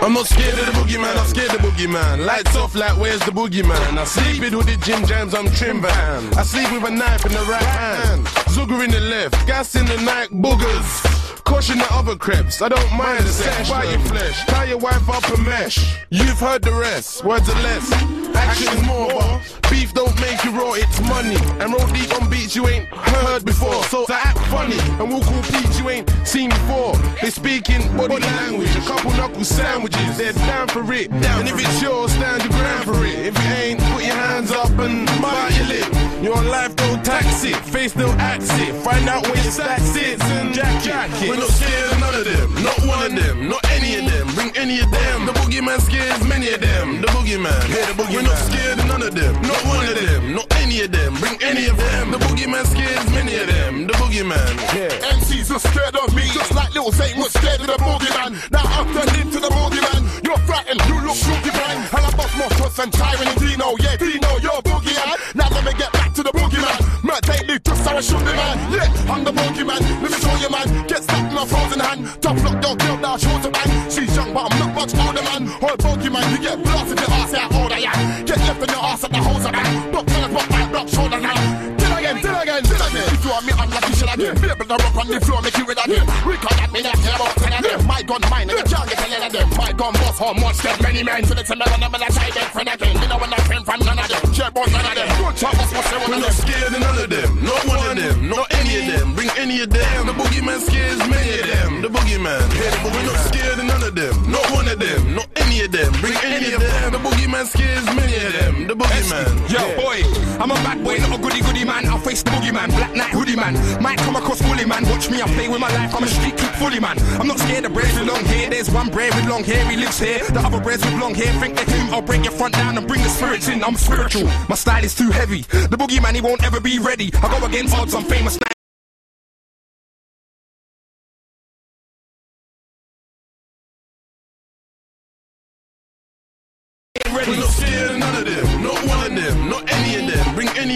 I'm 0.00 0.14
not 0.14 0.26
scared 0.26 0.58
of 0.58 0.64
the 0.64 0.72
boogeyman, 0.72 1.14
I'm 1.14 1.26
scared 1.26 1.54
of 1.54 1.60
the 1.60 1.68
boogeyman. 1.68 2.24
Lights 2.24 2.56
off 2.56 2.74
like 2.74 2.96
where's 2.98 3.20
the 3.20 3.30
boogeyman? 3.30 3.98
I 3.98 4.04
sleep 4.04 4.42
it 4.42 4.54
with 4.56 4.66
the 4.66 4.78
gym 4.82 5.04
jams, 5.04 5.34
I'm 5.34 5.50
trim 5.50 5.82
van. 5.82 6.32
I 6.34 6.42
sleep 6.44 6.72
with 6.72 6.90
a 6.90 6.90
knife 6.90 7.26
in 7.26 7.32
the 7.32 7.44
right 7.44 7.62
hand. 7.62 8.26
Zooger 8.54 8.82
in 8.82 8.90
the 8.90 9.00
left, 9.00 9.46
gas 9.46 9.74
in 9.74 9.84
the 9.84 9.98
night, 10.00 10.30
boogers. 10.30 11.44
Caution 11.44 11.78
the 11.78 11.88
other 11.90 12.16
creps, 12.16 12.62
I 12.62 12.70
don't 12.70 12.92
mind 12.96 13.18
the 13.20 13.28
sex. 13.28 13.68
Buy 13.68 13.84
your 13.84 14.00
flesh, 14.00 14.46
tie 14.46 14.64
your 14.64 14.78
wife 14.78 15.10
up 15.10 15.28
a 15.28 15.40
mesh. 15.42 15.98
You've 16.08 16.40
heard 16.40 16.62
the 16.62 16.72
rest, 16.72 17.22
words 17.22 17.50
are 17.50 17.62
less. 17.62 18.25
Action's 18.36 18.86
more, 18.86 19.40
but 19.62 19.70
beef 19.70 19.92
don't 19.94 20.18
make 20.20 20.42
you 20.44 20.50
raw, 20.52 20.72
it's 20.74 21.00
money. 21.00 21.36
And 21.60 21.72
roll 21.72 21.86
deep 21.88 22.12
on 22.20 22.28
beats 22.30 22.54
you 22.54 22.66
ain't 22.68 22.86
heard 22.88 23.44
before. 23.44 23.82
So 23.84 24.06
to 24.06 24.14
act 24.14 24.38
funny, 24.48 24.78
and 24.98 25.08
we'll 25.08 25.22
call 25.22 25.42
beats 25.42 25.78
you 25.78 25.90
ain't 25.90 26.10
seen 26.24 26.50
before. 26.50 26.96
They 27.20 27.30
speak 27.30 27.68
in 27.70 27.82
body 27.96 28.20
language, 28.20 28.74
a 28.76 28.80
couple 28.80 29.10
knuckle 29.12 29.44
sandwiches, 29.44 30.18
they're 30.18 30.32
down 30.32 30.68
for 30.68 30.82
it. 30.92 31.10
And 31.10 31.48
if 31.48 31.58
it's 31.58 31.82
yours, 31.82 32.12
stand 32.12 32.42
your 32.42 32.52
ground 32.52 32.84
for 32.84 33.04
it. 33.04 33.26
If 33.26 33.36
it 33.36 33.58
ain't, 33.58 33.80
put 33.80 34.04
your 34.04 34.14
hands 34.14 34.50
up 34.52 34.70
and 34.78 35.06
bite 35.20 35.56
your 35.56 35.66
lip. 35.68 36.05
Your 36.22 36.42
life 36.42 36.74
don't 36.76 37.04
tax 37.04 37.44
it, 37.44 37.56
face 37.56 37.92
don't 37.92 38.18
act. 38.18 38.42
Find 38.82 39.08
out 39.08 39.22
where 39.26 39.36
your 39.36 39.52
stack 39.52 39.80
sits 39.80 40.22
and 40.24 40.54
jack 40.54 41.10
it. 41.22 41.28
We're 41.28 41.36
not 41.36 41.48
scared 41.48 41.92
of 41.92 42.00
none 42.00 42.14
of 42.14 42.24
them, 42.24 42.64
not 42.64 42.78
one 42.86 43.04
of 43.04 43.12
them, 43.14 43.48
not 43.48 43.64
any 43.70 43.96
of 43.96 44.10
them. 44.10 44.34
Bring 44.34 44.56
any 44.56 44.80
of 44.80 44.90
them. 44.90 45.26
The 45.26 45.32
boogeyman 45.32 45.80
scares 45.80 46.22
many 46.26 46.48
of 46.50 46.60
them. 46.60 47.02
The 47.02 47.08
boogeyman, 47.08 47.68
yeah, 47.68 47.92
the 47.92 48.02
boogeyman. 48.02 48.14
We're 48.14 48.22
not 48.22 48.38
scared 48.38 48.75
none 48.98 49.08
of 49.08 49.14
them, 49.14 49.42
not 49.42 49.62
one 49.66 49.84
of 49.84 49.94
them, 49.94 50.34
not 50.34 50.46
any 50.56 50.80
of 50.80 50.90
them. 50.90 51.14
Bring 51.20 51.36
any 51.42 51.66
of 51.66 51.76
them. 51.76 52.10
The 52.12 52.18
boogeyman 52.18 52.64
scares 52.64 53.10
many 53.10 53.34
of 53.36 53.46
them. 53.46 53.86
The 53.86 53.92
boogeyman, 53.94 54.56
yeah. 54.72 55.12
MCs 55.16 55.54
are 55.54 55.58
scared 55.58 55.96
of 55.96 56.14
me, 56.14 56.22
just 56.32 56.54
like 56.54 56.74
Lil 56.74 56.90
Zane 56.92 57.18
was 57.18 57.32
scared 57.32 57.60
of 57.60 57.66
the 57.66 57.76
boogeyman. 57.76 58.50
Now 58.50 58.64
I've 58.64 58.88
turned 58.94 59.20
into 59.20 59.40
the 59.40 59.48
boogeyman. 59.48 60.24
You're 60.24 60.38
frightened, 60.48 60.80
you 60.88 60.96
look 61.04 61.16
shooty 61.16 61.52
blind. 61.52 61.80
And 61.92 62.04
I 62.08 62.10
bust 62.16 62.36
more 62.36 62.50
shots 62.56 62.76
than 62.76 62.90
Tyron 62.90 63.26
and 63.28 63.38
Dino. 63.40 63.76
Yeah, 63.80 63.96
Dino, 63.96 64.30
you're 64.40 64.62
boogeyman. 64.62 65.34
Now 65.34 65.48
let 65.50 65.64
me 65.64 65.72
get 65.76 65.92
back 65.92 66.14
to 66.14 66.22
the 66.22 66.30
boogeyman. 66.30 67.05
Mert 67.06 67.22
daily, 67.22 67.58
just 67.62 67.86
how 67.86 67.96
I 67.96 68.00
shoot 68.00 68.18
the 68.18 68.34
man. 68.34 68.58
Yeah, 68.74 69.12
I'm 69.12 69.22
the 69.22 69.30
boogeyman. 69.30 69.78
Let 70.02 70.10
me 70.10 70.18
show 70.18 70.34
you, 70.42 70.50
man. 70.50 70.66
Get 70.90 71.04
stuck 71.06 71.22
in 71.22 71.34
my 71.38 71.46
frozen 71.46 71.78
hand. 71.78 72.10
Top 72.20 72.34
lock, 72.42 72.58
your 72.58 72.74
girl 72.74 72.96
now, 72.98 73.16
show 73.16 73.38
to 73.46 73.50
bang. 73.50 73.70
She's 73.88 74.10
young, 74.16 74.34
but 74.34 74.50
I'm 74.50 74.58
not 74.58 74.74
much 74.74 74.92
older, 74.98 75.22
man. 75.22 75.46
Oh, 75.62 75.76
boogeyman, 75.78 76.26
you 76.34 76.38
get 76.42 76.58
blasted 76.58 76.98
your 76.98 77.10
ass 77.14 77.34
out 77.34 77.54
older, 77.54 77.78
yeah. 77.78 77.94
Get 78.26 78.38
left 78.42 78.58
in 78.58 78.68
your 78.74 78.82
ass 78.82 79.04
at 79.04 79.10
the 79.14 79.22
hose 79.22 79.46
man. 79.46 79.90
Block 79.92 80.06
fellas, 80.10 80.32
block 80.34 80.48
back, 80.50 80.66
block 80.72 80.88
shoulder 80.88 81.20
now. 81.22 81.38
Did 81.78 81.92
again, 81.94 82.16
did 82.18 82.36
again, 82.42 82.62
did 82.66 82.74
again. 82.74 83.06
If 83.14 83.22
you 83.22 83.30
want 83.30 83.46
me, 83.46 83.52
I'm 83.54 83.70
like 83.70 83.86
you 83.86 84.06
again. 84.10 84.34
Be 84.42 84.46
able 84.50 84.66
to 84.66 84.76
rock 84.82 84.96
on 84.98 85.06
the 85.06 85.20
floor, 85.22 85.40
make 85.46 85.56
you 85.58 85.66
of 85.70 85.78
them. 85.78 86.06
Record 86.26 86.58
at 86.58 86.70
me, 86.74 86.82
not 86.82 86.98
care 86.98 87.14
about 87.14 87.38
ten 87.38 87.54
of 87.54 87.62
them. 87.62 87.86
My 87.86 88.02
gun, 88.02 88.22
mine, 88.26 88.50
and 88.50 88.58
you 88.58 88.66
can't 88.66 88.86
get 88.90 88.98
a 88.98 89.06
lot 89.14 89.22
of 89.22 89.30
them. 89.30 89.48
My 89.54 89.70
gun, 89.70 89.94
boss, 89.94 90.18
how 90.18 90.34
much 90.34 90.58
dead 90.58 90.82
many 90.82 91.06
men. 91.06 91.22
So 91.22 91.38
it's 91.38 91.50
a 91.50 91.56
man, 91.56 91.70
I'm 91.70 91.86
gonna 91.86 92.10
try 92.10 92.34
them 92.34 92.50
friend 92.50 92.66
again. 92.66 92.98
You 92.98 93.06
know 93.06 93.18
when 93.22 93.30
I 93.30 93.38
came 93.46 93.62
from 93.62 93.78
none 93.86 93.94
of 93.94 94.10
them. 94.10 94.22
Care 94.34 94.50
about 94.50 94.66
none 94.74 94.90
of 94.90 94.94
them. 94.98 95.15
Good 95.36 95.52
job, 95.52 95.58
boss, 95.58 95.70
what's 95.74 95.90
the 95.90 95.98
one 95.98 96.10
We're 96.12 96.18
not 96.20 96.32
scared 96.32 96.72
of 96.72 96.80
none 96.80 96.96
of 96.96 97.10
them, 97.10 97.44
not 97.44 97.60
one 97.68 97.90
of 97.90 97.96
them, 98.02 98.28
not 98.30 98.50
any 98.54 98.80
of 98.80 98.86
them. 98.88 99.14
Bring 99.14 99.28
any 99.36 99.60
of 99.60 99.68
them. 99.68 100.06
The 100.06 100.12
boogeyman 100.12 100.60
scares 100.64 100.96
many 100.96 101.40
of 101.40 101.46
them. 101.46 101.82
The 101.82 101.88
boogeyman, 101.88 102.40
yeah, 102.56 102.72
boogeyman. 102.80 102.94
We're 102.96 103.04
not 103.04 103.20
scared 103.28 103.58
of 103.58 103.64
none 103.66 103.82
of 103.82 103.94
them, 103.94 104.30
not 104.32 104.50
one 104.50 104.66
of 104.66 104.78
them, 104.78 105.14
not 105.14 105.25
any 105.56 105.64
of 105.64 105.72
them. 105.72 105.92
Bring 106.00 106.16
any 106.24 106.52
of 106.52 106.60
them. 106.60 106.92
The 106.92 106.98
boogeyman 106.98 107.46
scares 107.46 107.84
many 107.86 108.16
of 108.16 108.32
them. 108.32 108.66
The 108.66 108.74
boogeyman. 108.74 109.50
Yo, 109.50 109.60
boy, 109.76 110.02
I'm 110.40 110.50
a 110.50 110.54
bad 110.54 110.82
boy, 110.84 110.98
not 110.98 111.18
a 111.18 111.22
goody 111.22 111.40
goody 111.40 111.64
man. 111.64 111.86
I'll 111.86 111.98
face 111.98 112.22
the 112.22 112.30
boogeyman, 112.30 112.68
black 112.68 112.94
knight 112.94 113.10
hoodie 113.10 113.36
man. 113.36 113.54
Might 113.82 113.98
come 113.98 114.16
across 114.16 114.42
fully 114.42 114.64
man. 114.64 114.84
Watch 114.88 115.10
me, 115.10 115.22
I 115.22 115.26
play 115.34 115.48
with 115.48 115.60
my 115.60 115.72
life. 115.72 115.94
I'm 115.94 116.04
a 116.04 116.06
street 116.06 116.36
kid 116.36 116.50
fully 116.56 116.80
man. 116.80 116.98
I'm 117.20 117.26
not 117.26 117.38
scared 117.38 117.64
of 117.64 117.72
braids 117.72 117.98
with 117.98 118.08
long 118.08 118.24
hair. 118.24 118.50
There's 118.50 118.70
one 118.70 118.90
braid 118.90 119.14
with 119.14 119.26
long 119.28 119.44
hair, 119.44 119.64
he 119.70 119.76
lives 119.76 119.98
here. 119.98 120.24
The 120.30 120.40
other 120.40 120.60
braids 120.60 120.84
with 120.84 120.94
long 121.00 121.14
hair, 121.14 121.32
think 121.40 121.56
they're 121.56 121.64
him. 121.64 121.94
I'll 121.94 122.02
break 122.02 122.24
your 122.24 122.32
front 122.32 122.54
down 122.54 122.76
and 122.76 122.86
bring 122.86 123.02
the 123.02 123.08
spirits 123.08 123.48
in. 123.48 123.64
I'm 123.64 123.76
spiritual. 123.76 124.24
My 124.48 124.56
style 124.56 124.84
is 124.84 124.94
too 124.94 125.10
heavy. 125.10 125.42
The 125.42 125.76
boogeyman, 125.76 126.14
he 126.14 126.20
won't 126.20 126.44
ever 126.44 126.60
be 126.60 126.78
ready. 126.78 127.10
I 127.22 127.38
go 127.38 127.46
against 127.46 127.74
odds, 127.74 127.94
I'm 127.94 128.04
famous. 128.04 128.38
We're 128.38 128.55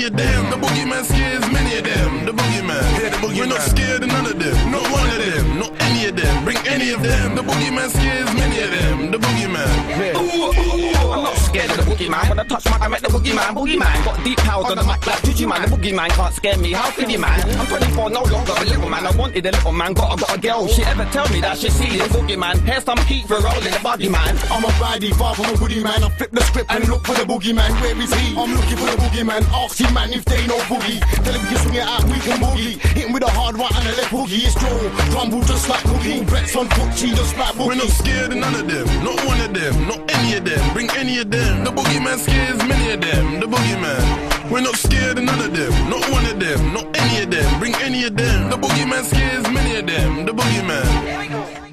them. 0.01 0.17
Bring 0.17 0.27
any 0.27 0.49
of 0.49 0.51
them. 0.51 0.51
The 0.51 0.67
boogeyman 0.67 1.05
scares 1.05 1.53
many 1.53 1.79
of 1.79 1.85
them. 1.85 2.10
The 3.31 3.37
boogeyman, 3.37 3.39
yeah, 3.39 3.39
the 3.39 3.39
boogeyman. 3.39 3.39
We're 3.39 3.47
not 3.47 3.61
scared 3.63 4.03
of 4.03 4.09
none 4.09 4.27
of 4.27 4.39
them, 4.39 4.71
not 4.73 4.91
one 4.91 5.09
of 5.09 5.19
them, 5.19 5.59
not 5.59 5.83
any 5.83 6.09
of 6.09 6.17
them. 6.17 6.45
Bring 6.45 6.59
any 6.67 6.91
of 6.91 7.03
them. 7.03 7.35
The 7.37 7.43
boogeyman 7.43 7.89
scares 7.91 8.35
many 8.35 8.61
of 8.61 8.71
them. 8.71 9.11
The 9.11 9.19
boogeyman. 9.19 9.91
Ooh, 10.17 10.51
ooh, 10.51 10.51
ooh, 10.51 11.13
I'm 11.13 11.23
not 11.23 11.37
scared 11.37 11.71
of 11.71 11.77
the 11.77 11.83
boogeyman. 11.83 12.29
When 12.29 12.41
I 12.41 12.45
touch 12.45 12.65
mic, 12.67 12.81
I 12.81 12.89
make 12.89 13.03
the 13.03 13.09
boogeyman. 13.09 13.55
Boogeyman 13.55 14.05
got 14.05 14.25
deep 14.25 14.39
powers 14.39 14.67
on 14.67 14.77
the 14.77 14.85
mic 14.85 15.07
like 15.07 15.23
Gigi 15.23 15.47
man. 15.47 15.63
The 15.63 15.77
boogeyman 15.77 16.09
can't 16.11 16.35
scare 16.35 16.59
me. 16.59 16.73
How 16.73 16.91
could 16.91 17.11
you, 17.11 17.19
man? 17.19 17.41
I'm 17.59 17.67
24, 17.67 18.11
no 18.11 18.23
longer 18.23 18.53
a 18.57 18.65
little 18.65 18.89
man. 18.89 19.07
I 19.07 19.11
wanted 19.17 19.47
a 19.47 19.51
little 19.51 19.73
man, 19.73 19.93
got, 19.93 20.13
I 20.13 20.17
got 20.17 20.37
a 20.37 20.41
girl. 20.41 20.69
She 20.69 20.83
ever 20.83 21.05
tell 21.13 21.29
me 21.31 21.41
that 21.41 21.59
she 21.59 21.71
see 21.71 21.99
the 21.99 22.05
boogeyman? 22.05 22.59
Here's 22.67 22.85
some 22.85 22.99
heat 23.07 23.27
for 23.27 23.41
rolling 23.41 23.71
the 23.71 23.81
buggy 23.83 24.09
man. 24.09 24.37
I'm 24.51 24.65
a 24.65 24.69
baddie, 24.83 25.15
far 25.15 25.35
from 25.35 25.55
a 25.55 25.57
goodie 25.57 25.83
man. 25.83 26.03
I 26.03 26.09
flip 26.11 26.31
the 26.33 26.43
script 26.43 26.71
and 26.71 26.89
look 26.89 27.07
for 27.07 27.15
the 27.15 27.23
boogeyman. 27.23 27.71
Where 27.81 28.01
is 28.01 28.13
he? 28.15 28.35
I'm 28.37 28.51
looking 28.55 28.77
for 28.77 28.91
the 28.91 28.99
boogeyman. 28.99 29.43
Ask 29.55 29.79
him, 29.79 29.95
man, 29.95 30.13
if 30.13 30.25
they 30.25 30.47
know 30.47 30.59
boogie. 30.67 30.99
Tell 31.23 31.35
him 31.35 31.43
we 31.43 31.49
can 31.49 31.59
swing 31.59 31.75
it 31.75 31.87
out, 31.87 32.05
we 32.05 32.19
can 32.19 32.39
boogie. 32.41 32.79
Hit 32.95 33.07
him 33.07 33.13
with 33.13 33.23
a 33.23 33.30
hard 33.37 33.57
right 33.57 33.75
and 33.77 33.87
a 33.89 33.93
left 33.97 34.11
boogie. 34.11 34.45
It's 34.47 34.55
Joe. 34.55 34.79
Crumble 35.13 35.43
just 35.43 35.69
like 35.69 35.83
boogie. 35.85 36.27
Brett's 36.27 36.57
on 36.57 36.69
foot, 36.69 36.95
she 36.97 37.11
just 37.11 37.37
like 37.37 37.55
boogie. 37.55 37.67
We're 37.69 37.75
not 37.77 37.89
scared 37.89 38.33
of 38.33 38.39
none 38.39 38.55
of 38.55 38.67
them, 38.69 38.87
not 39.05 39.19
one 39.27 39.41
of 39.41 39.53
them, 39.55 39.75
not 39.89 40.01
any 40.17 40.37
of 40.37 40.45
them. 40.45 40.73
Bring 40.75 40.91
any 40.97 41.19
of 41.19 41.31
them. 41.31 41.65
The 41.65 41.71
boogeyman 41.71 42.19
scares 42.19 42.59
many 42.69 42.93
of 42.93 43.01
them. 43.01 43.41
The 43.41 43.47
boogeyman. 43.47 44.51
We're 44.51 44.63
not 44.63 44.77
scared 44.77 45.19
of 45.19 45.25
none 45.25 45.41
of 45.41 45.55
them, 45.55 45.73
not 45.89 46.11
one 46.11 46.27
of 46.27 46.41
them, 46.41 46.73
not 46.75 46.87
any 46.97 47.23
of 47.23 47.31
them. 47.31 47.59
Bring 47.61 47.75
any 47.77 48.05
of 48.05 48.17
them. 48.17 48.51
The 48.51 48.57
boogeyman 48.57 49.05
scares 49.05 49.45
many 49.51 49.77
of 49.77 49.87
them. 49.87 50.27
The 50.27 50.33
boogeyman. 50.33 51.31
modo 51.31 51.70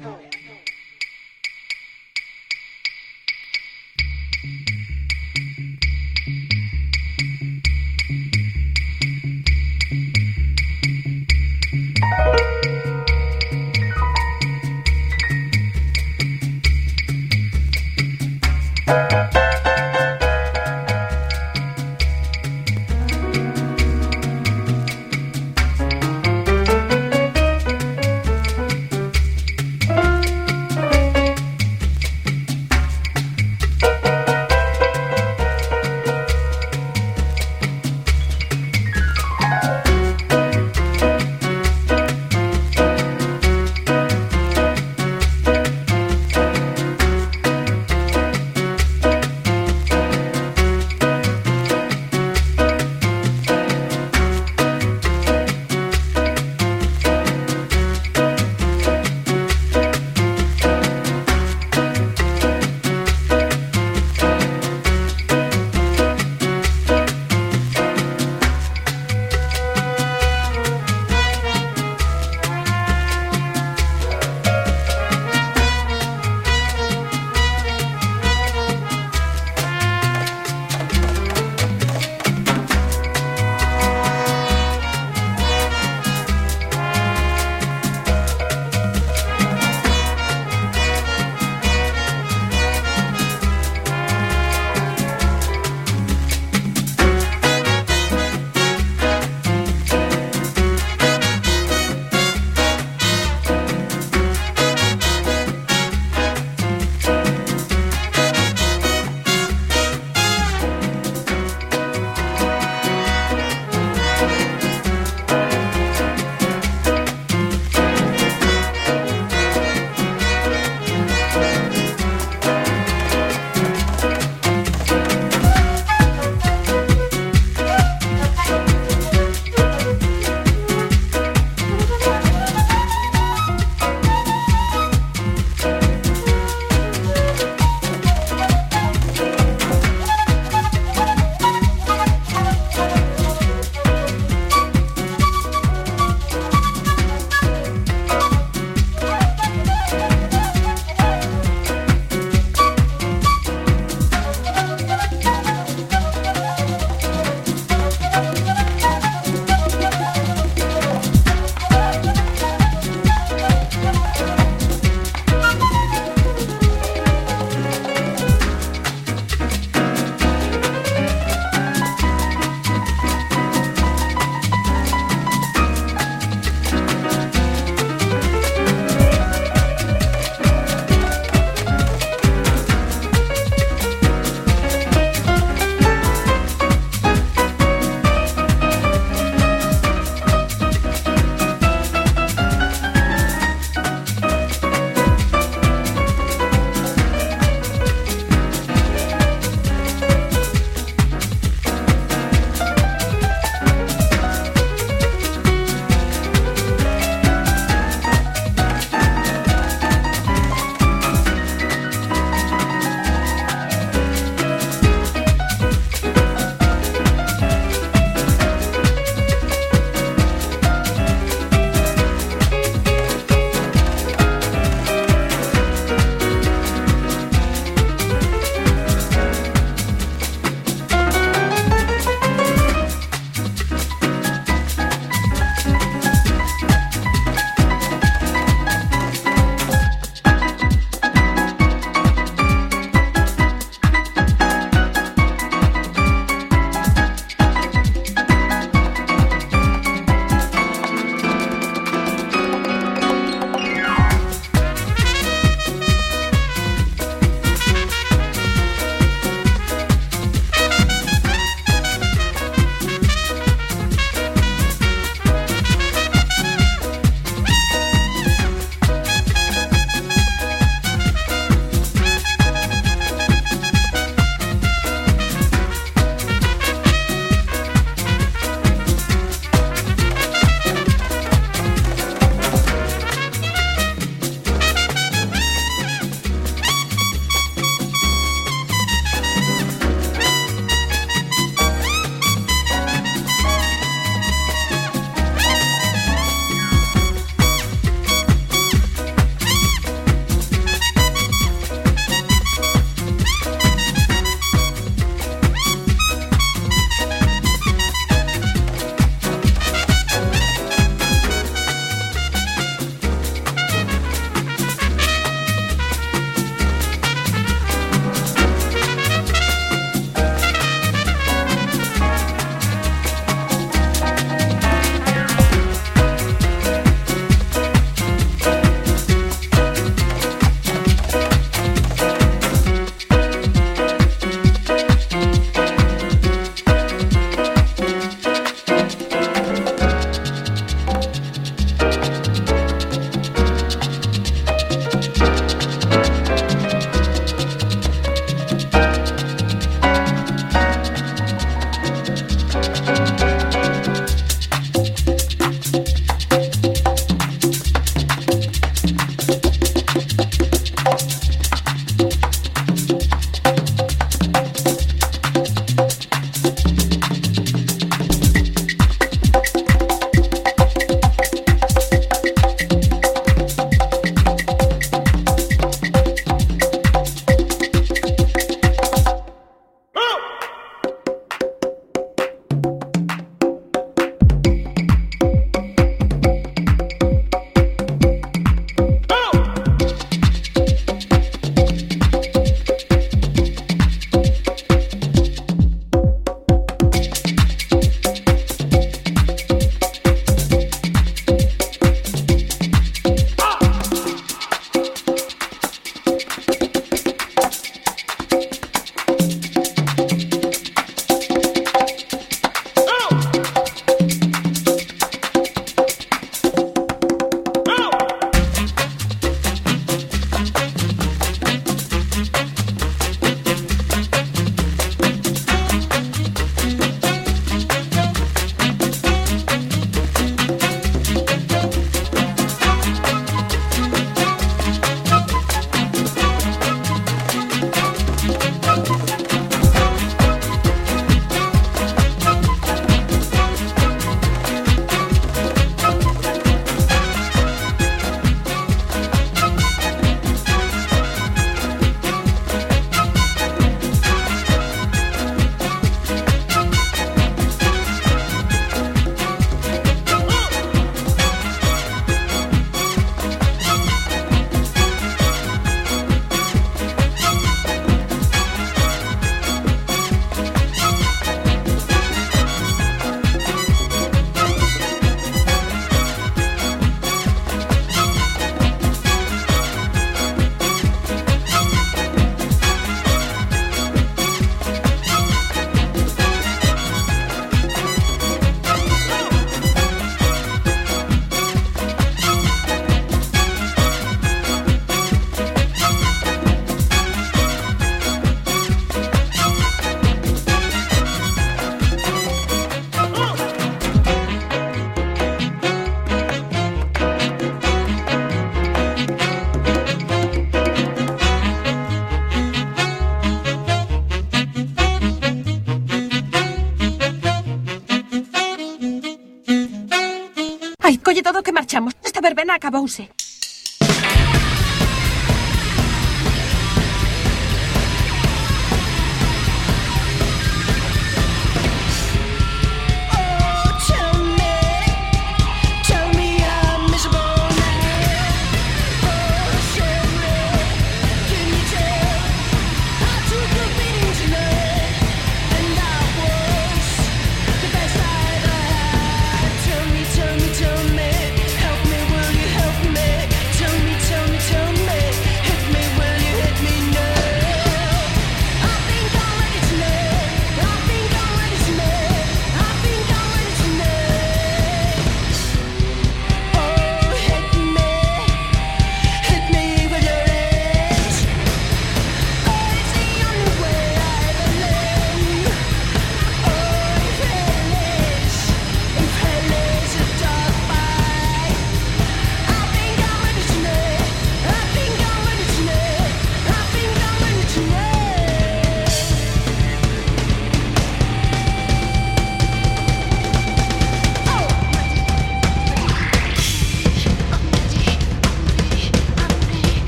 acabouse. 522.58 523.17